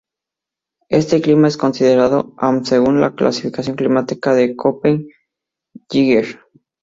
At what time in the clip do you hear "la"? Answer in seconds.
3.01-3.13